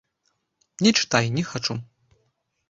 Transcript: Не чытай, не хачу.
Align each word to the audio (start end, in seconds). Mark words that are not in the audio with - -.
Не 0.87 0.93
чытай, 1.01 1.29
не 1.37 1.43
хачу. 1.51 1.77